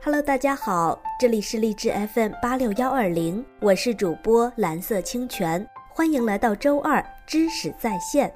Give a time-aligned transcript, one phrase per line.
[0.00, 8.32] Hello，大家好，这里是励志 FM 八六幺二零，我是主播蓝色清泉，欢迎来到周二知识在线。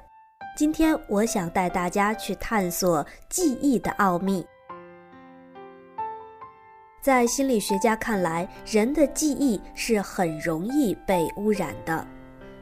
[0.57, 4.45] 今天我想带大家去探索记忆的奥秘。
[7.01, 12.05] 在心理学家看来，人的记忆是很容易被污染的。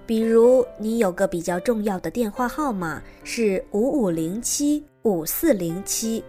[0.06, 6.24] 比如，你有个比较重要的电话号码是五五零七五四零七。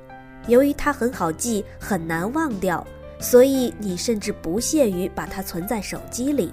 [0.46, 2.86] 由于它很好记，很难忘掉，
[3.20, 6.52] 所以你甚至不屑于把它存在手机里。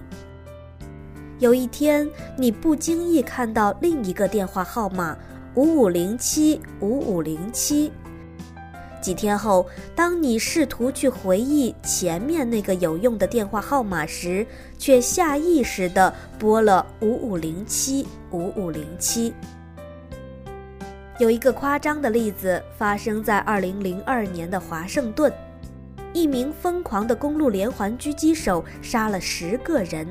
[1.40, 5.18] 有一天，你不经意看到另一个电话号码
[5.56, 7.92] 五五零七五五零七。
[9.02, 9.66] 几天后，
[9.96, 14.46] 当你试图去回忆前面那个有用的电话号码时，
[14.78, 19.34] 却下意识地拨了五五零七五五零七。
[21.20, 25.32] 有一个夸张的例子发生在二零零二年的华盛顿，
[26.14, 30.08] 一名疯狂的公路连环狙击手杀了十个人。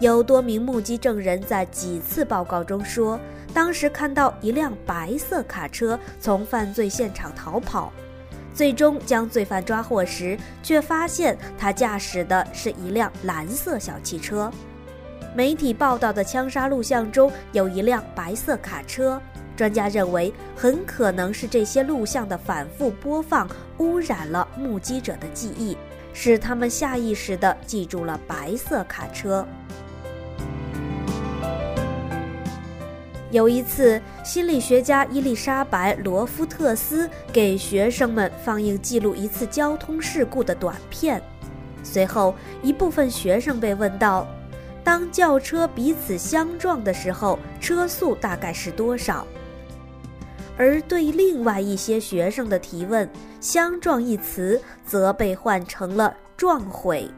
[0.00, 3.20] 有多名目击证人在几次报告中说，
[3.52, 7.92] 当时看到一辆白色卡车从犯罪现场逃跑，
[8.54, 14.50] 最终将罪犯抓获时，却发现他驾驶的是一辆蓝色小汽车。
[15.36, 19.20] 媒体报道的枪杀录像中有一辆白色卡车。
[19.58, 25.76] 专家认为，很可能是这些录像的反复播放污染了目击者的记忆，
[26.12, 29.44] 使他们下意识地记住了白色卡车。
[33.32, 41.20] 有一次，心理学家伊丽莎白·罗夫特斯给学生们放映记录一次交通事故的短片，
[41.82, 44.24] 随后一部分学生被问到
[44.84, 49.26] ：“当轿车彼此相撞的时候，车速大概是多少？”
[50.58, 53.08] 而对另外一些学生的提问
[53.40, 57.08] ，“相撞”一词则被换成了“撞毁”。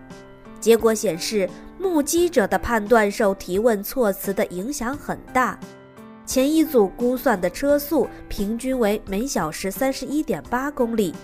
[0.61, 5.59] 结果显示，目击者的判断受提问措辞的影响很大。
[6.27, 11.15] 前一组估算的车速平均为每小时三十一点八公里，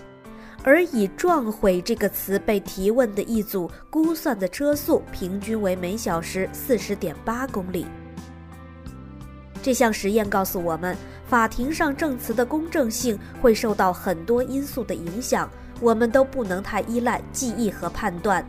[0.65, 7.87] 而以“撞毁”这个词被提问的一组估算的车速平均为每小时四十点八公里。
[9.67, 10.97] 这项实验告诉我们。
[11.27, 15.51] 法庭上证词的公正性会受到很多因素的影响，
[15.81, 18.49] 我们都不能太依赖记忆和判断。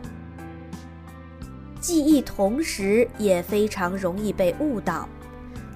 [1.80, 5.08] 记忆同时也非常容易被误导，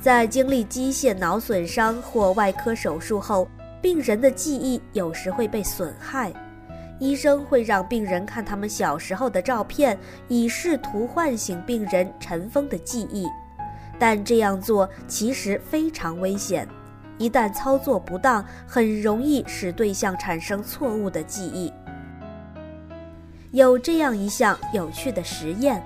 [0.01, 3.49] 在经历机械脑损伤或外科手术后，
[3.81, 6.33] 病人的记忆有时会被损害。
[7.01, 9.99] 医生会让病人看他们小时候的照片，
[10.29, 13.27] 以试图唤醒病人尘封的记忆，
[14.03, 16.67] 但这样做其实非常危险。
[17.19, 21.73] 一旦操作不当，很容易使对象产生错误的记忆。
[23.53, 25.81] 有这样一项有趣的实验：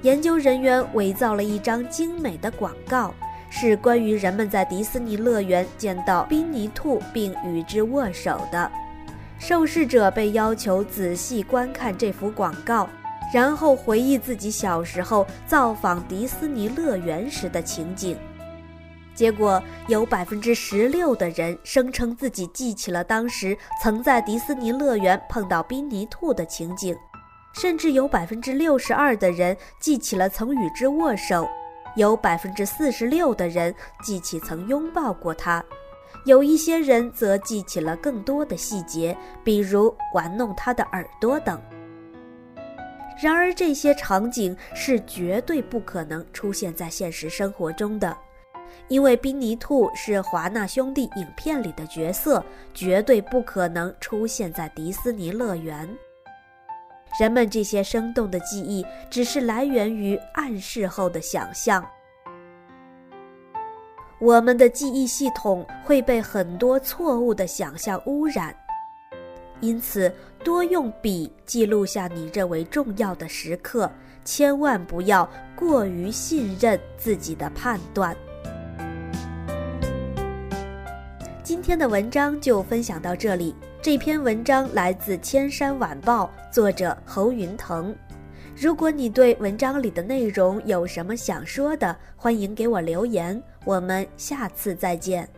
[0.00, 3.12] 研究人员伪造了一张精美的广告，
[3.50, 8.72] 是关于人们在迪士尼乐园见到宾尼兔并与之握手的。
[9.38, 12.88] 受试者被要求仔细观看这幅广告，
[13.34, 18.16] 然后回忆自己小时候造访迪士尼乐园时的情景。
[19.12, 26.96] 结果有百分之十六的人声称自己记起了当时曾在迪士尼乐园碰到宾尼兔的情景，
[27.52, 31.48] 甚至有百分之六十二的人记起了曾与之握手，
[31.96, 35.60] 有百分之四十六的人记起曾拥抱过他，
[36.24, 41.60] 有一些人则记起了更多的细节，比如玩弄他的耳朵等。
[43.22, 48.16] 然而，这些场景是绝对不可能出现在现实生活中的。
[48.88, 55.88] 因为宾尼兔是华纳兄弟影片里的角色，绝对不可能出现在迪士尼乐园。
[57.20, 61.86] 人们这些生动的记忆，只是来源于暗示后的想象。
[64.20, 68.54] 我们的记忆系统会被很多错误的想象污染，
[69.60, 70.12] 因此
[70.42, 73.90] 多用笔记录下你认为重要的时刻，
[74.24, 78.16] 千万不要过于信任自己的判断。
[81.42, 83.54] 今天的文章就分享到这里。
[83.80, 87.94] 这篇文章来自《千山晚报》，作者侯云腾。
[88.56, 93.42] 如果你对文章里的内容有什么想说的，欢迎给我留言。
[93.64, 95.28] 我们下次再见。